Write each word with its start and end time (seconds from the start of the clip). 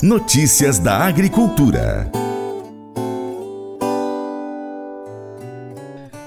Notícias 0.00 0.78
da 0.78 0.96
Agricultura. 0.98 2.08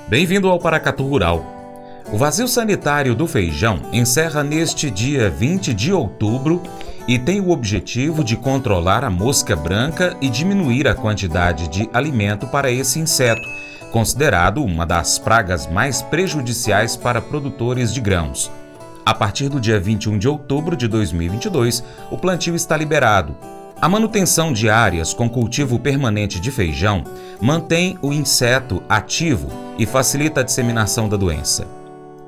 Bem-vindo 0.09 0.49
ao 0.49 0.59
Paracatu 0.59 1.07
Rural. 1.07 1.45
O 2.11 2.17
vazio 2.17 2.49
sanitário 2.49 3.15
do 3.15 3.25
feijão 3.25 3.79
encerra 3.93 4.43
neste 4.43 4.91
dia 4.91 5.29
20 5.29 5.73
de 5.73 5.93
outubro 5.93 6.61
e 7.07 7.17
tem 7.17 7.39
o 7.39 7.49
objetivo 7.49 8.25
de 8.25 8.35
controlar 8.35 9.05
a 9.05 9.09
mosca 9.09 9.55
branca 9.55 10.17
e 10.19 10.27
diminuir 10.27 10.85
a 10.85 10.93
quantidade 10.93 11.69
de 11.69 11.89
alimento 11.93 12.47
para 12.47 12.69
esse 12.69 12.99
inseto, 12.99 13.47
considerado 13.89 14.61
uma 14.61 14.85
das 14.85 15.17
pragas 15.17 15.65
mais 15.65 16.01
prejudiciais 16.01 16.97
para 16.97 17.21
produtores 17.21 17.93
de 17.93 18.01
grãos. 18.01 18.51
A 19.05 19.13
partir 19.13 19.47
do 19.47 19.61
dia 19.61 19.79
21 19.79 20.17
de 20.17 20.27
outubro 20.27 20.75
de 20.75 20.89
2022, 20.89 21.81
o 22.11 22.17
plantio 22.17 22.53
está 22.53 22.75
liberado. 22.75 23.60
A 23.81 23.89
manutenção 23.89 24.53
de 24.53 24.69
áreas 24.69 25.11
com 25.11 25.27
cultivo 25.27 25.79
permanente 25.79 26.39
de 26.39 26.51
feijão 26.51 27.03
mantém 27.41 27.97
o 27.99 28.13
inseto 28.13 28.83
ativo 28.87 29.49
e 29.75 29.87
facilita 29.87 30.41
a 30.41 30.43
disseminação 30.43 31.09
da 31.09 31.17
doença. 31.17 31.65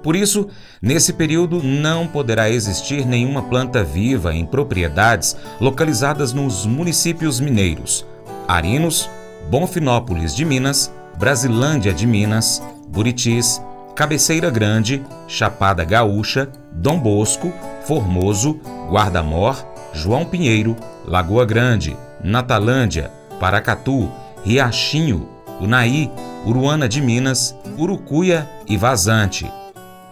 Por 0.01 0.15
isso, 0.15 0.47
nesse 0.81 1.13
período 1.13 1.61
não 1.61 2.07
poderá 2.07 2.49
existir 2.49 3.05
nenhuma 3.05 3.43
planta 3.43 3.83
viva 3.83 4.33
em 4.33 4.47
propriedades 4.47 5.37
localizadas 5.61 6.33
nos 6.33 6.65
municípios 6.65 7.39
mineiros: 7.39 8.03
Arinos, 8.47 9.07
Bonfinópolis 9.47 10.35
de 10.35 10.43
Minas, 10.43 10.91
Brasilândia 11.19 11.93
de 11.93 12.07
Minas, 12.07 12.63
Buritis, 12.87 13.61
Cabeceira 13.95 14.49
Grande, 14.49 15.03
Chapada 15.27 15.83
Gaúcha, 15.83 16.49
Dom 16.71 16.97
Bosco, 16.97 17.53
Formoso, 17.85 18.59
Guarda-Mor, 18.89 19.63
João 19.93 20.25
Pinheiro, 20.25 20.75
Lagoa 21.05 21.45
Grande, 21.45 21.97
Natalândia, 22.23 23.11
Paracatu, 23.39 24.11
Riachinho, 24.43 25.27
Unaí, 25.59 26.11
Uruana 26.45 26.87
de 26.87 27.01
Minas, 27.01 27.55
Urucuia 27.77 28.49
e 28.67 28.77
Vazante. 28.77 29.49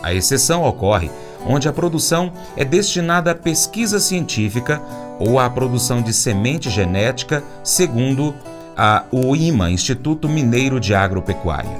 A 0.02 0.14
exceção 0.14 0.64
ocorre 0.64 1.12
onde 1.46 1.68
a 1.68 1.74
produção 1.74 2.32
é 2.56 2.64
destinada 2.64 3.32
à 3.32 3.36
pesquisa 3.36 4.00
científica 4.00 4.82
ou 5.20 5.40
à 5.40 5.50
produção 5.50 6.02
de 6.02 6.14
semente 6.14 6.70
genética, 6.70 7.44
segundo 7.64 8.34
a, 8.76 9.04
IMA, 9.14 9.70
Instituto 9.70 10.28
Mineiro 10.28 10.80
de 10.80 10.96
Agropecuária. 10.96 11.80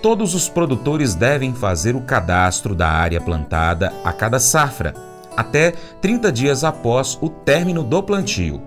Todos 0.00 0.34
os 0.34 0.48
produtores 0.48 1.14
devem 1.14 1.52
fazer 1.52 1.96
o 1.96 2.00
cadastro 2.00 2.74
da 2.74 2.88
área 2.88 3.20
plantada 3.20 3.92
a 4.04 4.12
cada 4.12 4.38
safra, 4.38 4.94
até 5.38 5.72
30 6.00 6.32
dias 6.32 6.64
após 6.64 7.16
o 7.20 7.28
término 7.28 7.84
do 7.84 8.02
plantio. 8.02 8.60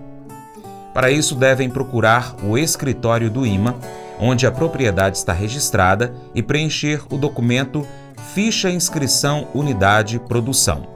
Para 0.94 1.10
isso, 1.10 1.34
devem 1.34 1.68
procurar 1.68 2.34
o 2.42 2.56
escritório 2.56 3.30
do 3.30 3.44
IMA, 3.44 3.76
onde 4.18 4.46
a 4.46 4.50
propriedade 4.50 5.18
está 5.18 5.34
registrada, 5.34 6.14
e 6.34 6.42
preencher 6.42 7.02
o 7.10 7.18
documento 7.18 7.86
Ficha 8.32 8.70
Inscrição 8.70 9.48
Unidade 9.52 10.18
Produção. 10.18 10.86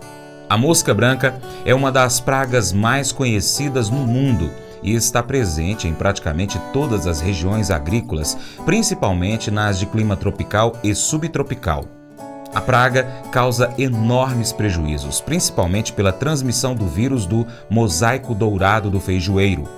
A 0.48 0.56
mosca 0.56 0.94
branca 0.94 1.38
é 1.62 1.74
uma 1.74 1.92
das 1.92 2.20
pragas 2.20 2.72
mais 2.72 3.12
conhecidas 3.12 3.91
no 3.91 4.06
mundo 4.06 4.50
e 4.82 4.94
está 4.94 5.22
presente 5.22 5.86
em 5.86 5.92
praticamente 5.92 6.58
todas 6.72 7.06
as 7.06 7.20
regiões 7.20 7.70
agrícolas, 7.70 8.34
principalmente 8.64 9.50
nas 9.50 9.78
de 9.78 9.84
clima 9.84 10.16
tropical 10.16 10.72
e 10.82 10.94
subtropical. 10.94 11.84
A 12.56 12.60
praga 12.62 13.06
causa 13.30 13.74
enormes 13.76 14.50
prejuízos, 14.50 15.20
principalmente 15.20 15.92
pela 15.92 16.10
transmissão 16.10 16.74
do 16.74 16.86
vírus 16.86 17.26
do 17.26 17.46
mosaico 17.68 18.34
dourado 18.34 18.88
do 18.88 18.98
feijoeiro. 18.98 19.68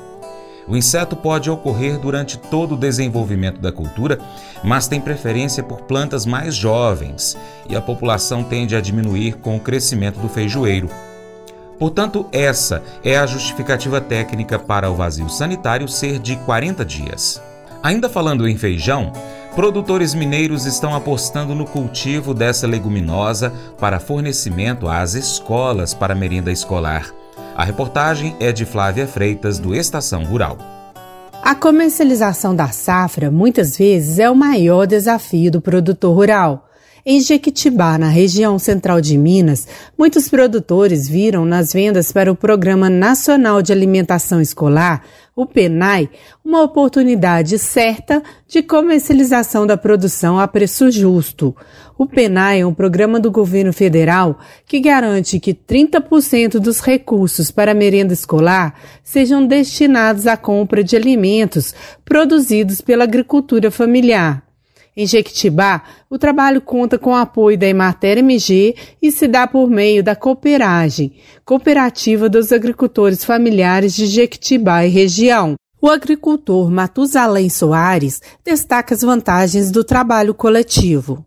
O 0.68 0.76
inseto 0.76 1.16
pode 1.16 1.50
ocorrer 1.50 1.98
durante 1.98 2.38
todo 2.38 2.76
o 2.76 2.78
desenvolvimento 2.78 3.60
da 3.60 3.72
cultura, 3.72 4.20
mas 4.62 4.86
tem 4.86 5.00
preferência 5.00 5.60
por 5.60 5.80
plantas 5.82 6.25
mais 6.25 6.54
jovens 6.54 7.36
e 7.69 7.75
a 7.75 7.80
população 7.80 8.44
tende 8.44 8.76
a 8.76 8.80
diminuir 8.80 9.38
com 9.38 9.56
o 9.56 9.60
crescimento 9.60 10.20
do 10.20 10.28
feijoeiro. 10.28 10.88
Portanto, 11.80 12.28
essa 12.30 12.80
é 13.03 13.19
a 13.19 13.26
justificativa 13.26 14.00
técnica 14.00 14.56
para 14.56 14.88
o 14.88 14.94
vazio 14.94 15.28
sanitário 15.28 15.88
ser 15.88 16.20
de 16.20 16.36
40 16.36 16.84
dias. 16.84 17.42
Ainda 17.83 18.09
falando 18.09 18.49
em 18.49 18.56
feijão, 18.56 19.12
produtores 19.55 20.12
mineiros 20.12 20.66
estão 20.66 20.94
apostando 20.94 21.55
no 21.55 21.65
cultivo 21.65 22.34
dessa 22.34 22.66
leguminosa 22.66 23.53
para 23.78 24.00
fornecimento 24.00 24.89
às 24.89 25.15
escolas 25.15 25.94
para 25.94 26.15
merenda 26.15 26.50
escolar. 26.50 27.12
A 27.56 27.65
reportagem 27.65 28.37
é 28.41 28.53
de 28.53 28.65
Flávia 28.65 29.06
Freitas, 29.06 29.59
do 29.59 29.75
Estação 29.75 30.25
Rural. 30.25 30.59
A 31.43 31.55
comercialização 31.55 32.55
da 32.55 32.69
safra 32.69 33.31
muitas 33.31 33.77
vezes 33.77 34.19
é 34.19 34.28
o 34.28 34.34
maior 34.34 34.87
desafio 34.87 35.50
do 35.50 35.60
produtor 35.60 36.15
rural. 36.15 36.67
Em 37.10 37.22
Jequitibá, 37.22 37.96
na 37.96 38.10
região 38.10 38.58
central 38.58 39.00
de 39.00 39.16
Minas, 39.16 39.66
muitos 39.96 40.28
produtores 40.28 41.08
viram 41.08 41.46
nas 41.46 41.72
vendas 41.72 42.12
para 42.12 42.30
o 42.30 42.36
Programa 42.36 42.91
Nacional 42.91 43.62
de 43.62 43.72
Alimentação 43.72 44.42
Escolar, 44.42 45.02
o 45.34 45.47
PENAI, 45.47 46.10
uma 46.44 46.62
oportunidade 46.62 47.58
certa 47.58 48.22
de 48.47 48.62
comercialização 48.62 49.66
da 49.66 49.74
produção 49.74 50.38
a 50.38 50.47
preço 50.47 50.91
justo. 50.91 51.56
O 51.97 52.04
PENAI 52.04 52.60
é 52.60 52.66
um 52.66 52.74
programa 52.74 53.18
do 53.18 53.30
governo 53.30 53.72
federal 53.72 54.38
que 54.66 54.78
garante 54.78 55.41
que 55.41 55.54
30% 55.54 56.58
dos 56.58 56.80
recursos 56.80 57.50
para 57.50 57.72
a 57.72 57.74
merenda 57.74 58.12
escolar 58.12 58.78
sejam 59.02 59.47
destinados 59.47 60.26
à 60.26 60.36
compra 60.36 60.84
de 60.84 60.94
alimentos 60.94 61.74
produzidos 62.04 62.82
pela 62.82 63.04
agricultura 63.04 63.70
familiar. 63.70 64.47
Em 65.00 65.06
Jequitibá, 65.06 65.84
o 66.10 66.19
trabalho 66.19 66.60
conta 66.60 66.98
com 66.98 67.10
o 67.10 67.14
apoio 67.14 67.56
da 67.56 67.69
Emater 67.69 68.19
MG 68.19 68.75
e 69.00 69.12
se 69.12 69.28
dá 69.28 69.47
por 69.47 69.70
meio 69.70 70.03
da 70.03 70.16
Cooperagem, 70.16 71.12
Cooperativa 71.44 72.28
dos 72.28 72.50
Agricultores 72.50 73.25
Familiares 73.25 73.94
de 73.94 74.06
Jequitibá 74.06 74.84
e 74.84 74.88
região. 74.88 75.54
O 75.81 75.88
agricultor 75.88 76.69
Matusalém 76.69 77.48
Soares 77.48 78.20
destaca 78.44 78.92
as 78.92 79.03
vantagens 79.03 79.70
do 79.70 79.84
trabalho 79.84 80.34
coletivo. 80.34 81.25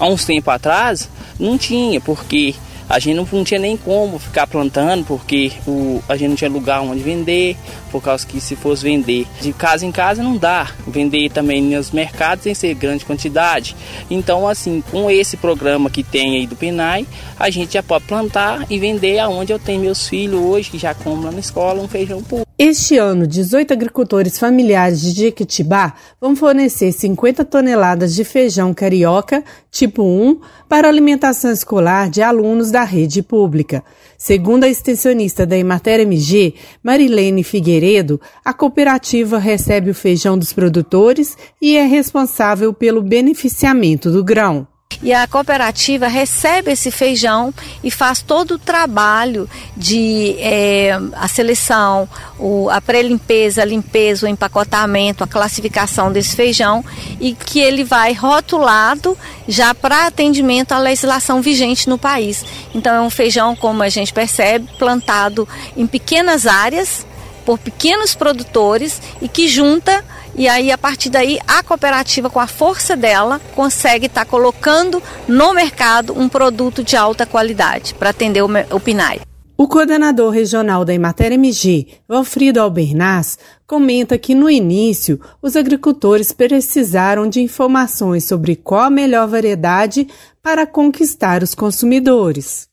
Há 0.00 0.08
uns 0.08 0.24
tempos 0.24 0.52
atrás, 0.52 1.08
não 1.38 1.56
tinha, 1.56 2.00
porque 2.00 2.56
a 2.88 2.98
gente 2.98 3.14
não, 3.16 3.28
não 3.30 3.44
tinha 3.44 3.60
nem 3.60 3.76
como 3.76 4.18
ficar 4.18 4.46
plantando, 4.46 5.04
porque 5.04 5.52
o, 5.66 6.02
a 6.08 6.16
gente 6.16 6.28
não 6.28 6.36
tinha 6.36 6.50
lugar 6.50 6.80
onde 6.80 7.02
vender, 7.02 7.56
por 7.90 8.02
causa 8.02 8.26
que 8.26 8.40
se 8.40 8.56
fosse 8.56 8.82
vender 8.82 9.26
de 9.40 9.52
casa 9.52 9.84
em 9.86 9.92
casa 9.92 10.22
não 10.22 10.36
dá. 10.36 10.70
Vender 10.86 11.30
também 11.30 11.62
nos 11.62 11.90
mercados 11.90 12.44
tem 12.44 12.54
ser 12.54 12.74
grande 12.74 13.04
quantidade. 13.04 13.76
Então, 14.10 14.46
assim, 14.48 14.82
com 14.90 15.10
esse 15.10 15.36
programa 15.36 15.90
que 15.90 16.02
tem 16.02 16.36
aí 16.36 16.46
do 16.46 16.56
PENAI, 16.56 17.06
a 17.38 17.50
gente 17.50 17.74
já 17.74 17.82
pode 17.82 18.04
plantar 18.04 18.66
e 18.70 18.78
vender 18.78 19.18
aonde 19.18 19.52
eu 19.52 19.58
tenho 19.58 19.80
meus 19.80 20.08
filhos 20.08 20.40
hoje, 20.40 20.70
que 20.70 20.78
já 20.78 20.94
lá 21.04 21.30
na 21.30 21.40
escola, 21.40 21.82
um 21.82 21.88
feijão 21.88 22.22
puro. 22.22 22.51
Este 22.64 22.96
ano, 22.96 23.26
18 23.26 23.72
agricultores 23.72 24.38
familiares 24.38 25.00
de 25.00 25.10
Jequitibá 25.10 25.94
vão 26.20 26.36
fornecer 26.36 26.92
50 26.92 27.44
toneladas 27.44 28.14
de 28.14 28.22
feijão 28.22 28.72
carioca 28.72 29.42
tipo 29.68 30.04
1 30.04 30.38
para 30.68 30.86
alimentação 30.86 31.50
escolar 31.50 32.08
de 32.08 32.22
alunos 32.22 32.70
da 32.70 32.84
rede 32.84 33.20
pública. 33.20 33.82
Segundo 34.16 34.62
a 34.62 34.68
extensionista 34.68 35.44
da 35.44 35.58
Emater 35.58 35.98
MG, 36.02 36.54
Marilene 36.84 37.42
Figueiredo, 37.42 38.20
a 38.44 38.54
cooperativa 38.54 39.38
recebe 39.38 39.90
o 39.90 39.94
feijão 39.94 40.38
dos 40.38 40.52
produtores 40.52 41.36
e 41.60 41.76
é 41.76 41.84
responsável 41.84 42.72
pelo 42.72 43.02
beneficiamento 43.02 44.08
do 44.08 44.22
grão 44.22 44.68
e 45.02 45.12
a 45.12 45.26
cooperativa 45.26 46.06
recebe 46.06 46.70
esse 46.70 46.90
feijão 46.90 47.52
e 47.82 47.90
faz 47.90 48.22
todo 48.22 48.52
o 48.52 48.58
trabalho 48.58 49.48
de 49.76 50.36
é, 50.38 50.92
a 51.14 51.26
seleção, 51.26 52.08
o, 52.38 52.70
a 52.70 52.80
pré-limpeza, 52.80 53.62
a 53.62 53.64
limpeza, 53.64 54.26
o 54.26 54.28
empacotamento, 54.28 55.24
a 55.24 55.26
classificação 55.26 56.12
desse 56.12 56.36
feijão 56.36 56.84
e 57.20 57.34
que 57.34 57.60
ele 57.60 57.82
vai 57.82 58.12
rotulado 58.12 59.18
já 59.48 59.74
para 59.74 60.06
atendimento 60.06 60.72
à 60.72 60.78
legislação 60.78 61.42
vigente 61.42 61.88
no 61.88 61.98
país. 61.98 62.44
Então 62.74 62.94
é 62.94 63.00
um 63.00 63.10
feijão, 63.10 63.56
como 63.56 63.82
a 63.82 63.88
gente 63.88 64.12
percebe, 64.12 64.68
plantado 64.78 65.48
em 65.76 65.86
pequenas 65.86 66.46
áreas 66.46 67.04
por 67.44 67.58
pequenos 67.58 68.14
produtores 68.14 69.02
e 69.20 69.28
que 69.28 69.48
junta 69.48 70.04
e 70.34 70.48
aí, 70.48 70.72
a 70.72 70.78
partir 70.78 71.10
daí, 71.10 71.38
a 71.46 71.62
cooperativa, 71.62 72.30
com 72.30 72.40
a 72.40 72.46
força 72.46 72.96
dela, 72.96 73.40
consegue 73.54 74.06
estar 74.06 74.24
tá 74.24 74.30
colocando 74.30 75.02
no 75.28 75.52
mercado 75.52 76.18
um 76.18 76.28
produto 76.28 76.82
de 76.82 76.96
alta 76.96 77.26
qualidade 77.26 77.94
para 77.94 78.10
atender 78.10 78.42
o, 78.42 78.48
o 78.70 78.80
PNAE. 78.80 79.20
O 79.62 79.68
coordenador 79.68 80.30
regional 80.30 80.84
da 80.84 80.94
Emater 80.94 81.32
MG, 81.32 81.86
Valfrido 82.08 82.60
Albernaz, 82.60 83.38
comenta 83.66 84.18
que 84.18 84.34
no 84.34 84.50
início 84.50 85.20
os 85.40 85.54
agricultores 85.54 86.32
precisaram 86.32 87.28
de 87.28 87.40
informações 87.40 88.24
sobre 88.24 88.56
qual 88.56 88.80
a 88.80 88.90
melhor 88.90 89.28
variedade 89.28 90.08
para 90.42 90.66
conquistar 90.66 91.42
os 91.42 91.54
consumidores. 91.54 92.66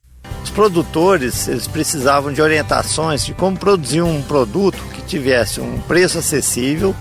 Os 0.44 0.50
produtores 0.50 1.48
eles 1.48 1.68
precisavam 1.68 2.32
de 2.32 2.42
orientações 2.42 3.26
de 3.26 3.34
como 3.34 3.58
produzir 3.58 4.02
um 4.02 4.22
produto 4.24 4.82
que 4.94 5.02
tivesse 5.02 5.60
um 5.60 5.80
preço 5.82 6.18
acessível 6.18 6.96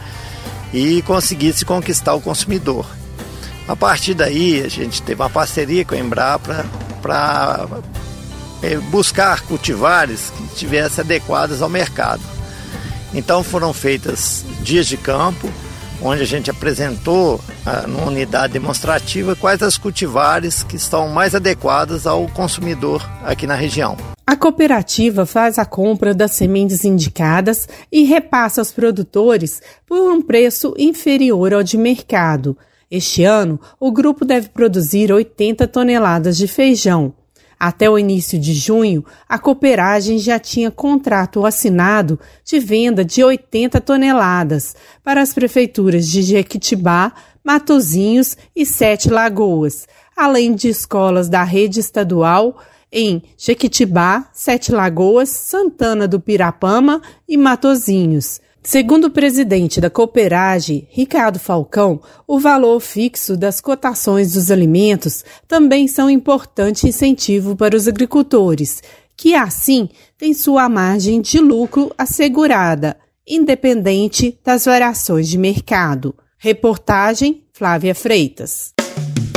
e 0.72 1.02
conseguisse 1.02 1.64
conquistar 1.64 2.14
o 2.14 2.20
consumidor. 2.20 2.86
A 3.66 3.76
partir 3.76 4.14
daí, 4.14 4.62
a 4.62 4.68
gente 4.68 5.02
teve 5.02 5.20
uma 5.20 5.30
parceria 5.30 5.84
com 5.84 5.94
a 5.94 5.98
Embrapa 5.98 6.64
para 7.02 7.66
é, 8.62 8.76
buscar 8.76 9.42
cultivares 9.42 10.32
que 10.36 10.42
estivessem 10.44 11.04
adequados 11.04 11.62
ao 11.62 11.68
mercado. 11.68 12.22
Então 13.12 13.42
foram 13.42 13.72
feitas 13.72 14.44
dias 14.62 14.86
de 14.86 14.96
campo, 14.96 15.50
onde 16.02 16.22
a 16.22 16.26
gente 16.26 16.50
apresentou 16.50 17.40
ah, 17.64 17.86
numa 17.86 18.06
unidade 18.06 18.52
demonstrativa 18.52 19.36
quais 19.36 19.62
as 19.62 19.76
cultivares 19.76 20.62
que 20.62 20.76
estão 20.76 21.08
mais 21.08 21.34
adequadas 21.34 22.06
ao 22.06 22.28
consumidor 22.28 23.08
aqui 23.22 23.46
na 23.46 23.54
região. 23.54 23.96
A 24.26 24.36
cooperativa 24.36 25.24
faz 25.24 25.58
a 25.58 25.64
compra 25.64 26.14
das 26.14 26.32
sementes 26.32 26.84
indicadas 26.84 27.66
e 27.90 28.04
repassa 28.04 28.60
aos 28.60 28.70
produtores 28.70 29.62
por 29.86 29.98
um 30.12 30.20
preço 30.20 30.74
inferior 30.76 31.54
ao 31.54 31.62
de 31.62 31.78
mercado. 31.78 32.56
Este 32.90 33.24
ano, 33.24 33.58
o 33.80 33.90
grupo 33.90 34.24
deve 34.24 34.48
produzir 34.48 35.12
80 35.12 35.66
toneladas 35.66 36.36
de 36.36 36.46
feijão. 36.46 37.14
Até 37.58 37.90
o 37.90 37.98
início 37.98 38.38
de 38.38 38.54
junho, 38.54 39.04
a 39.28 39.38
cooperagem 39.38 40.18
já 40.18 40.38
tinha 40.38 40.70
contrato 40.70 41.44
assinado 41.44 42.20
de 42.44 42.60
venda 42.60 43.04
de 43.04 43.24
80 43.24 43.80
toneladas 43.80 44.76
para 45.02 45.20
as 45.20 45.34
prefeituras 45.34 46.06
de 46.06 46.22
Jequitibá, 46.22 47.12
Matozinhos 47.42 48.36
e 48.54 48.64
Sete 48.64 49.10
Lagoas, 49.10 49.88
além 50.16 50.54
de 50.54 50.68
escolas 50.68 51.28
da 51.28 51.42
rede 51.42 51.80
estadual 51.80 52.58
em 52.92 53.22
Jequitibá, 53.36 54.28
Sete 54.32 54.72
Lagoas, 54.72 55.28
Santana 55.28 56.06
do 56.06 56.20
Pirapama 56.20 57.02
e 57.28 57.36
Matozinhos. 57.36 58.40
Segundo 58.70 59.06
o 59.06 59.10
presidente 59.10 59.80
da 59.80 59.88
Cooperage, 59.88 60.86
Ricardo 60.90 61.38
Falcão, 61.38 62.02
o 62.26 62.38
valor 62.38 62.80
fixo 62.80 63.34
das 63.34 63.62
cotações 63.62 64.34
dos 64.34 64.50
alimentos 64.50 65.24
também 65.48 65.88
são 65.88 66.10
importante 66.10 66.86
incentivo 66.86 67.56
para 67.56 67.74
os 67.74 67.88
agricultores, 67.88 68.82
que 69.16 69.34
assim 69.34 69.88
têm 70.18 70.34
sua 70.34 70.68
margem 70.68 71.22
de 71.22 71.38
lucro 71.38 71.90
assegurada, 71.96 72.98
independente 73.26 74.38
das 74.44 74.66
variações 74.66 75.30
de 75.30 75.38
mercado. 75.38 76.14
Reportagem 76.36 77.44
Flávia 77.54 77.94
Freitas. 77.94 78.74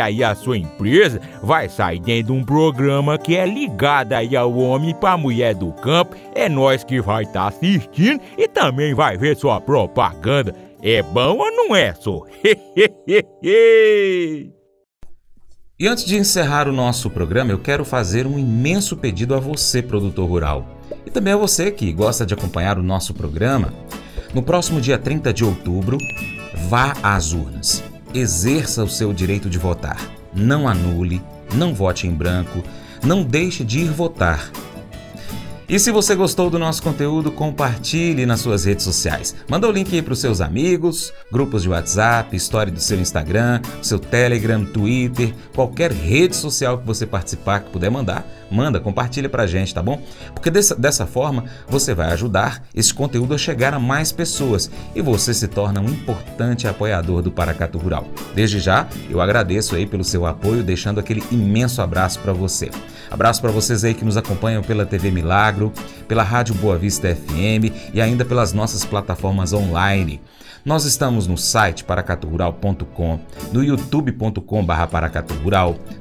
aí 0.00 0.24
a 0.24 0.34
sua 0.34 0.58
empresa 0.58 1.20
vai 1.42 1.68
sair 1.68 2.00
dentro 2.00 2.32
de 2.32 2.40
um 2.40 2.44
programa 2.44 3.18
que 3.18 3.36
é 3.36 3.46
ligado 3.46 4.12
aí 4.12 4.36
ao 4.36 4.56
homem 4.56 4.94
para 4.94 5.16
mulher 5.16 5.54
do 5.54 5.72
campo. 5.72 6.16
É 6.34 6.48
nós 6.48 6.82
que 6.82 7.00
vai 7.00 7.24
estar 7.24 7.42
tá 7.42 7.48
assistindo 7.48 8.20
e 8.36 8.48
também 8.48 8.94
vai 8.94 9.16
ver 9.16 9.36
sua 9.36 9.60
propaganda. 9.60 10.54
É 10.82 11.02
bom 11.02 11.38
ou 11.38 11.50
não 11.50 11.76
é, 11.76 11.94
só? 11.94 12.22
E 15.82 15.88
antes 15.88 16.04
de 16.04 16.14
encerrar 16.14 16.68
o 16.68 16.72
nosso 16.72 17.08
programa, 17.08 17.52
eu 17.52 17.58
quero 17.58 17.86
fazer 17.86 18.26
um 18.26 18.38
imenso 18.38 18.98
pedido 18.98 19.34
a 19.34 19.40
você, 19.40 19.80
produtor 19.80 20.28
rural, 20.28 20.78
e 21.06 21.10
também 21.10 21.32
a 21.32 21.38
você 21.38 21.70
que 21.70 21.90
gosta 21.90 22.26
de 22.26 22.34
acompanhar 22.34 22.78
o 22.78 22.82
nosso 22.82 23.14
programa. 23.14 23.72
No 24.34 24.42
próximo 24.42 24.78
dia 24.78 24.98
30 24.98 25.32
de 25.32 25.42
outubro, 25.42 25.96
vá 26.68 26.92
às 27.02 27.32
urnas. 27.32 27.82
Exerça 28.12 28.82
o 28.82 28.88
seu 28.88 29.12
direito 29.12 29.48
de 29.48 29.56
votar. 29.56 29.96
Não 30.34 30.66
anule, 30.66 31.22
não 31.54 31.72
vote 31.72 32.08
em 32.08 32.12
branco, 32.12 32.60
não 33.04 33.22
deixe 33.22 33.62
de 33.62 33.80
ir 33.80 33.90
votar. 33.92 34.50
E 35.70 35.78
se 35.78 35.92
você 35.92 36.16
gostou 36.16 36.50
do 36.50 36.58
nosso 36.58 36.82
conteúdo, 36.82 37.30
compartilhe 37.30 38.26
nas 38.26 38.40
suas 38.40 38.64
redes 38.64 38.84
sociais. 38.84 39.36
Manda 39.48 39.68
o 39.68 39.70
link 39.70 39.94
aí 39.94 40.02
para 40.02 40.14
os 40.14 40.18
seus 40.18 40.40
amigos, 40.40 41.12
grupos 41.30 41.62
de 41.62 41.68
WhatsApp, 41.68 42.34
história 42.34 42.72
do 42.72 42.80
seu 42.80 42.98
Instagram, 42.98 43.60
seu 43.80 43.96
Telegram, 44.00 44.64
Twitter, 44.64 45.32
qualquer 45.54 45.92
rede 45.92 46.34
social 46.34 46.78
que 46.78 46.84
você 46.84 47.06
participar, 47.06 47.60
que 47.60 47.70
puder 47.70 47.88
mandar, 47.88 48.26
manda, 48.50 48.80
compartilha 48.80 49.28
para 49.28 49.44
a 49.44 49.46
gente, 49.46 49.72
tá 49.72 49.80
bom? 49.80 50.02
Porque 50.34 50.50
dessa, 50.50 50.74
dessa 50.74 51.06
forma 51.06 51.44
você 51.68 51.94
vai 51.94 52.12
ajudar 52.14 52.64
esse 52.74 52.92
conteúdo 52.92 53.32
a 53.32 53.38
chegar 53.38 53.72
a 53.72 53.78
mais 53.78 54.10
pessoas 54.10 54.68
e 54.92 55.00
você 55.00 55.32
se 55.32 55.46
torna 55.46 55.80
um 55.80 55.88
importante 55.88 56.66
apoiador 56.66 57.22
do 57.22 57.30
Paracato 57.30 57.78
Rural. 57.78 58.08
Desde 58.34 58.58
já, 58.58 58.88
eu 59.08 59.20
agradeço 59.20 59.76
aí 59.76 59.86
pelo 59.86 60.02
seu 60.02 60.26
apoio, 60.26 60.64
deixando 60.64 60.98
aquele 60.98 61.22
imenso 61.30 61.80
abraço 61.80 62.18
para 62.18 62.32
você. 62.32 62.70
Abraço 63.10 63.42
para 63.42 63.50
vocês 63.50 63.84
aí 63.84 63.92
que 63.92 64.04
nos 64.04 64.16
acompanham 64.16 64.62
pela 64.62 64.86
TV 64.86 65.10
Milagro, 65.10 65.72
pela 66.06 66.22
Rádio 66.22 66.54
Boa 66.54 66.78
Vista 66.78 67.14
FM 67.14 67.92
e 67.92 68.00
ainda 68.00 68.24
pelas 68.24 68.52
nossas 68.52 68.84
plataformas 68.84 69.52
online. 69.52 70.20
Nós 70.64 70.84
estamos 70.84 71.26
no 71.26 71.38
site 71.38 71.84
paracaturural.com, 71.84 73.18
no 73.50 73.64
youtube.com 73.64 74.64
barra 74.64 74.88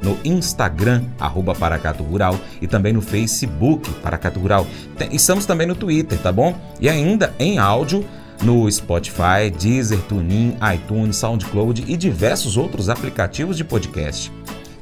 no 0.04 0.18
Instagram, 0.26 1.06
arroba 1.18 1.56
paracaturural 1.56 2.38
e 2.62 2.68
também 2.68 2.92
no 2.92 3.02
Facebook 3.02 3.90
Paracaturural. 4.02 4.68
Estamos 5.12 5.46
também 5.46 5.66
no 5.66 5.76
Twitter, 5.76 6.20
tá 6.20 6.32
bom? 6.32 6.54
E 6.80 6.90
ainda 6.90 7.34
em 7.40 7.58
áudio 7.58 8.06
no 8.44 8.70
Spotify, 8.70 9.50
Deezer, 9.58 10.00
TuneIn, 10.02 10.58
iTunes, 10.76 11.16
SoundCloud 11.16 11.86
e 11.88 11.96
diversos 11.96 12.58
outros 12.58 12.90
aplicativos 12.90 13.56
de 13.56 13.64
podcast. 13.64 14.32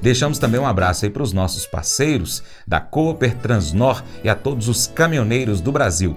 Deixamos 0.01 0.37
também 0.37 0.59
um 0.59 0.65
abraço 0.65 1.05
aí 1.05 1.11
para 1.11 1.23
os 1.23 1.33
nossos 1.33 1.65
parceiros 1.65 2.43
da 2.67 2.79
Cooper 2.79 3.35
Transnor 3.35 4.03
e 4.23 4.29
a 4.29 4.35
todos 4.35 4.67
os 4.67 4.87
caminhoneiros 4.87 5.61
do 5.61 5.71
Brasil. 5.71 6.15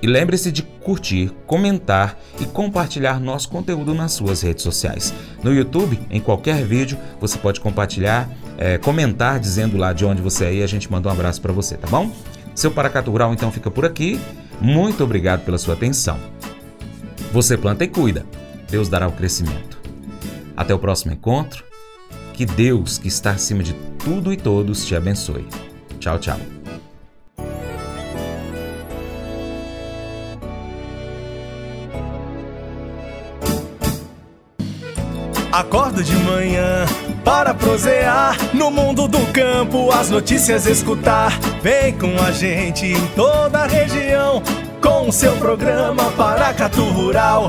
E 0.00 0.06
lembre-se 0.06 0.52
de 0.52 0.62
curtir, 0.62 1.32
comentar 1.46 2.16
e 2.40 2.46
compartilhar 2.46 3.18
nosso 3.18 3.48
conteúdo 3.48 3.92
nas 3.94 4.12
suas 4.12 4.42
redes 4.42 4.62
sociais. 4.62 5.12
No 5.42 5.52
YouTube, 5.52 5.98
em 6.08 6.20
qualquer 6.20 6.64
vídeo, 6.64 6.96
você 7.20 7.36
pode 7.36 7.60
compartilhar, 7.60 8.30
é, 8.56 8.78
comentar 8.78 9.40
dizendo 9.40 9.76
lá 9.76 9.92
de 9.92 10.04
onde 10.04 10.22
você 10.22 10.44
é 10.44 10.54
e 10.54 10.62
a 10.62 10.66
gente 10.68 10.90
manda 10.90 11.08
um 11.08 11.12
abraço 11.12 11.40
para 11.40 11.52
você, 11.52 11.76
tá 11.76 11.88
bom? 11.88 12.10
Seu 12.54 12.70
Paracato 12.70 13.10
Rural 13.10 13.32
então 13.32 13.50
fica 13.50 13.70
por 13.70 13.84
aqui. 13.84 14.20
Muito 14.60 15.02
obrigado 15.02 15.44
pela 15.44 15.58
sua 15.58 15.74
atenção. 15.74 16.18
Você 17.32 17.56
planta 17.56 17.84
e 17.84 17.88
cuida. 17.88 18.24
Deus 18.70 18.88
dará 18.88 19.08
o 19.08 19.12
crescimento. 19.12 19.78
Até 20.56 20.74
o 20.74 20.78
próximo 20.78 21.12
encontro. 21.12 21.64
Que 22.38 22.46
Deus, 22.46 22.98
que 22.98 23.08
está 23.08 23.32
acima 23.32 23.64
de 23.64 23.72
tudo 23.98 24.32
e 24.32 24.36
todos, 24.36 24.86
te 24.86 24.94
abençoe. 24.94 25.44
Tchau, 25.98 26.20
tchau. 26.20 26.38
Acordo 35.50 36.04
de 36.04 36.14
manhã 36.14 36.86
para 37.24 37.52
prosear 37.52 38.36
no 38.54 38.70
mundo 38.70 39.08
do 39.08 39.18
campo, 39.32 39.90
as 39.90 40.08
notícias 40.08 40.64
escutar. 40.64 41.36
Vem 41.60 41.98
com 41.98 42.22
a 42.22 42.30
gente 42.30 42.86
em 42.86 43.06
toda 43.16 43.64
a 43.64 43.66
região 43.66 44.40
com 44.80 45.08
o 45.08 45.12
seu 45.12 45.36
programa 45.38 46.12
Paracatu 46.12 46.84
Rural. 46.84 47.48